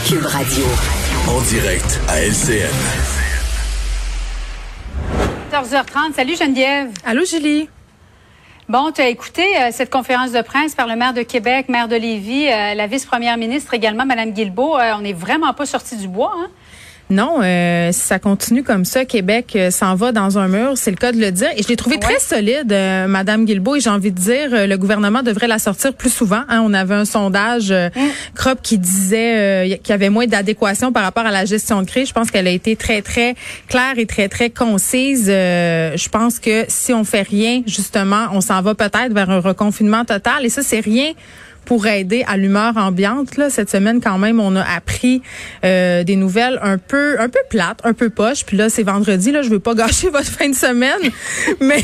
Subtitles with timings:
[0.00, 0.64] Cube Radio.
[1.28, 2.68] En direct à LCN.
[5.52, 6.14] 14h30.
[6.14, 6.90] Salut Geneviève.
[7.04, 7.68] Allô Julie.
[8.68, 11.86] Bon, tu as écouté euh, cette conférence de presse par le maire de Québec, maire
[11.86, 14.76] de Lévis, euh, la vice-première ministre également, Mme Guilbeault.
[14.76, 16.34] Euh, on n'est vraiment pas sorti du bois.
[16.38, 16.48] Hein?
[17.14, 20.90] Non, euh, si ça continue comme ça, Québec euh, s'en va dans un mur, c'est
[20.90, 21.48] le cas de le dire.
[21.56, 24.76] Et je l'ai trouvé très solide, euh, Madame Guilbeault, et j'ai envie de dire, le
[24.76, 26.42] gouvernement devrait la sortir plus souvent.
[26.48, 26.60] Hein.
[26.64, 27.90] On avait un sondage mm.
[28.34, 32.08] CROP qui disait qu'il y avait moins d'adéquation par rapport à la gestion de crise.
[32.08, 33.36] Je pense qu'elle a été très, très
[33.68, 35.26] claire et très, très concise.
[35.26, 40.04] je pense que si on fait rien, justement, on s'en va peut-être vers un reconfinement
[40.04, 40.44] total.
[40.44, 41.12] Et ça, c'est rien
[41.64, 43.36] pour aider à l'humeur ambiante.
[43.36, 45.22] Là, cette semaine, quand même, on a appris
[45.64, 48.44] euh, des nouvelles un peu, un peu plates, un peu poches.
[48.44, 49.32] Puis là, c'est vendredi.
[49.32, 51.00] Là, je veux pas gâcher votre fin de semaine,
[51.60, 51.82] mais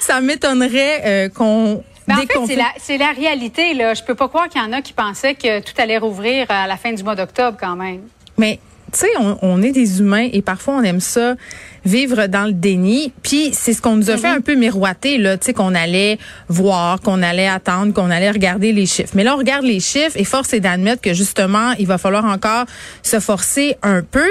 [0.00, 3.72] ça m'étonnerait euh, qu'on mais en fait, c'est la, la, réalité.
[3.74, 3.94] Là.
[3.94, 6.66] Je peux pas croire qu'il y en a qui pensaient que tout allait rouvrir à
[6.66, 8.00] la fin du mois d'octobre quand même.
[8.36, 8.58] Mais
[8.92, 11.34] tu sais, on, on, est des humains et parfois on aime ça
[11.84, 13.12] vivre dans le déni.
[13.22, 14.38] Puis c'est ce qu'on nous a fait mhm.
[14.38, 18.72] un peu miroiter là, tu sais qu'on allait voir, qu'on allait attendre, qu'on allait regarder
[18.72, 19.12] les chiffres.
[19.14, 22.24] Mais là on regarde les chiffres et force est d'admettre que justement il va falloir
[22.24, 22.66] encore
[23.02, 24.28] se forcer un peu.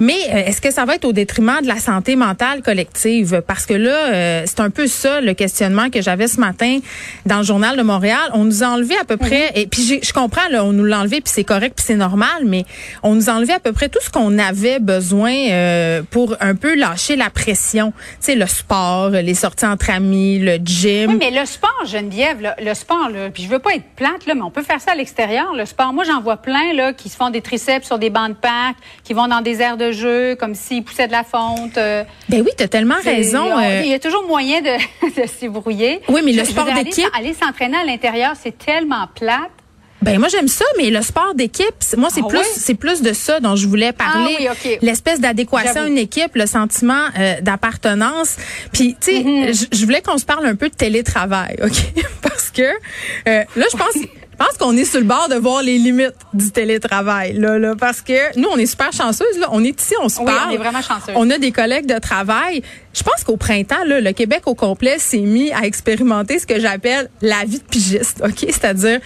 [0.00, 3.42] Mais euh, est-ce que ça va être au détriment de la santé mentale collective?
[3.46, 6.78] Parce que là euh, c'est un peu ça le questionnement que j'avais ce matin
[7.26, 8.30] dans le journal de Montréal.
[8.34, 11.00] On nous a enlevé à peu près et puis je comprends là, on nous l'a
[11.00, 12.64] enlevé puis c'est correct puis c'est normal, mais
[13.02, 16.54] on nous a enlevé à peu près tout ce qu'on avait besoin euh, pour un
[16.54, 17.92] peu lâcher la pression.
[17.92, 21.10] Tu sais, le sport, les sorties entre amis, le gym.
[21.10, 24.34] Oui, mais le sport, Geneviève, le, sport, là, puis je veux pas être plate, là,
[24.34, 25.92] mais on peut faire ça à l'extérieur, le sport.
[25.92, 28.76] Moi, j'en vois plein là, qui se font des triceps sur des bancs de parc,
[29.04, 31.78] qui vont dans des aires de jeu, comme s'ils poussaient de la fonte.
[31.78, 32.04] Euh.
[32.28, 33.58] ben oui, tu as tellement raison.
[33.58, 33.82] Euh.
[33.84, 34.76] Il y a toujours moyen de,
[35.46, 36.00] de brouiller.
[36.08, 37.06] Oui, mais le sport d'équipe...
[37.14, 39.50] Aller, aller s'entraîner à l'intérieur, c'est tellement plate.
[40.02, 43.12] Ben moi j'aime ça, mais le sport d'équipe, moi c'est ah plus c'est plus de
[43.12, 44.36] ça dont je voulais parler.
[44.48, 48.36] Ah oui, L'espèce d'adéquation à une équipe, le sentiment euh, d'appartenance.
[48.72, 49.68] Puis tu sais, mm-hmm.
[49.72, 52.04] je voulais qu'on se parle un peu de télétravail, ok?
[52.22, 53.94] Parce que euh, là je pense.
[54.40, 57.74] Je pense qu'on est sur le bord de voir les limites du télétravail là, là
[57.74, 60.50] parce que nous on est super chanceuses là, on est ici, on se oui, parle.
[60.50, 61.16] on est vraiment chanceuses.
[61.16, 62.62] On a des collègues de travail.
[62.94, 66.60] Je pense qu'au printemps là, le Québec au complet s'est mis à expérimenter ce que
[66.60, 69.00] j'appelle la vie de pigiste, OK, c'est-à-dire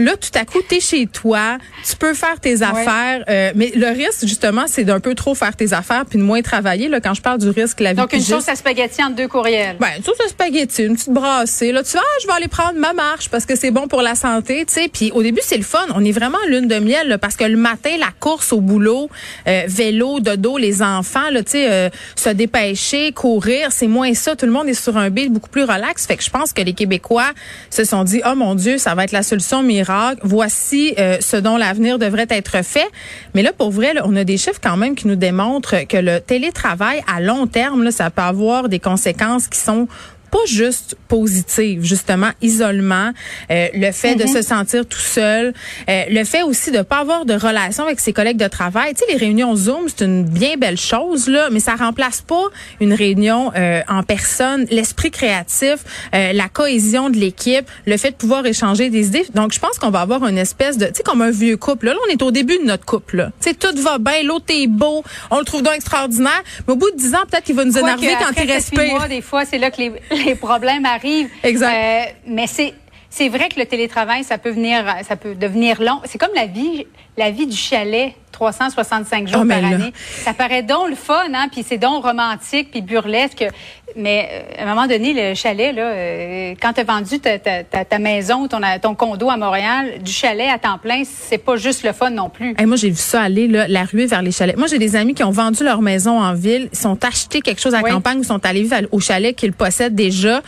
[0.00, 3.70] Là, tout à coup, tu es chez toi, tu peux faire tes affaires, euh, mais
[3.74, 6.88] le risque, justement, c'est d'un peu trop faire tes affaires puis de moins travailler.
[6.88, 9.28] Là, quand je parle du risque, la vie Donc, une sauce à spaghetti entre deux
[9.28, 9.76] courriels.
[9.78, 11.70] Ben, une sauce à spaghetti, une petite brassée.
[11.70, 14.00] Là, tu vas, ah, je vais aller prendre ma marche parce que c'est bon pour
[14.00, 14.88] la santé, tu sais.
[14.88, 15.86] Puis au début, c'est le fun.
[15.94, 19.10] On est vraiment lune de miel là, parce que le matin, la course au boulot,
[19.46, 24.34] euh, vélo, dodo, les enfants, là, tu sais, euh, se dépêcher, courir, c'est moins ça.
[24.34, 26.06] Tout le monde est sur un bill beaucoup plus relax.
[26.06, 27.32] Fait que je pense que les Québécois
[27.68, 29.89] se sont dit, oh mon Dieu, ça va être la solution miracle
[30.22, 32.88] Voici euh, ce dont l'avenir devrait être fait.
[33.34, 36.20] Mais là, pour vrai, on a des chiffres quand même qui nous démontrent que le
[36.20, 39.88] télétravail à long terme, ça peut avoir des conséquences qui sont
[40.30, 43.12] pas juste positive, justement, isolement,
[43.50, 44.28] euh, le fait de mhm.
[44.34, 45.52] se sentir tout seul,
[45.88, 48.94] euh, le fait aussi de pas avoir de relation avec ses collègues de travail.
[48.94, 52.44] Tu sais, les réunions Zoom, c'est une bien belle chose, là, mais ça remplace pas
[52.80, 55.78] une réunion euh, en personne, l'esprit créatif,
[56.12, 59.26] la cohésion de l'équipe, le fait de pouvoir échanger des idées.
[59.34, 61.86] Donc, je pense qu'on va avoir une espèce de, tu sais, comme un vieux couple.
[61.86, 63.16] Là, on est au début de notre couple.
[63.18, 63.32] Là.
[63.40, 66.76] Tu sais, tout va bien, l'autre est beau, on le trouve donc extraordinaire, mais au
[66.76, 69.08] bout de dix ans, peut-être qu'il va nous énerver quand il respire.
[69.08, 69.92] des fois, c'est là que les
[70.24, 71.30] les problèmes arrivent.
[71.42, 71.74] Exact.
[71.74, 72.74] Euh, mais c'est
[73.10, 76.00] c'est vrai que le télétravail, ça peut venir, ça peut devenir long.
[76.04, 76.86] C'est comme la vie,
[77.18, 79.92] la vie du chalet, 365 jours ah, par année.
[79.96, 83.44] Ça paraît donc le fun, hein, puis c'est donc romantique, puis burlesque.
[83.96, 87.40] Mais euh, à un moment donné, le chalet, là, euh, quand tu as vendu ta,
[87.40, 91.56] ta, ta, maison, ton, ton condo à Montréal, du chalet à temps plein, c'est pas
[91.56, 92.54] juste le fun non plus.
[92.64, 94.56] moi, j'ai vu ça aller, là, la ruée vers les chalets.
[94.56, 97.60] Moi, j'ai des amis qui ont vendu leur maison en ville, ils sont achetés quelque
[97.60, 100.42] chose à la campagne, ils sont allés vivre au chalet qu'ils possèdent déjà.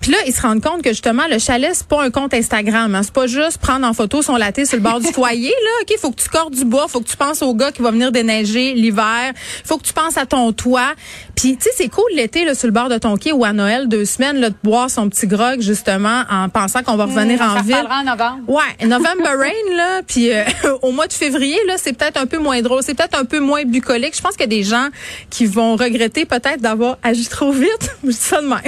[0.00, 2.94] Puis là, ils se rendent compte que justement, le chalet, c'est pas un compte Instagram.
[2.94, 3.02] Hein.
[3.02, 5.48] C'est pas juste prendre en photo son latte sur le bord du foyer.
[5.50, 7.82] Là, OK, faut que tu cordes du bois, faut que tu penses au gars qui
[7.82, 9.32] va venir déneiger l'hiver,
[9.64, 10.92] faut que tu penses à ton toit.
[11.34, 13.52] Puis, tu sais, c'est cool l'été, là, sur le bord de ton quai ou à
[13.52, 17.38] Noël, deux semaines, là, de boire son petit grog, justement, en pensant qu'on va revenir
[17.38, 17.88] Mmh, en ça ville.
[17.90, 18.38] en novembre.
[18.48, 20.44] Ouais, November Rain, là, puis euh,
[20.82, 23.40] au mois de février, là, c'est peut-être un peu moins drôle, c'est peut-être un peu
[23.40, 24.16] moins bucolique.
[24.16, 24.88] Je pense qu'il y a des gens
[25.28, 27.96] qui vont regretter peut-être d'avoir agi trop vite.
[28.04, 28.60] Je dis ça de même.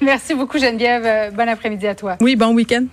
[0.00, 1.02] Merci beaucoup, Geneviève.
[1.04, 2.16] Euh, Bon après-midi à toi.
[2.20, 2.84] Oui, bon week-end.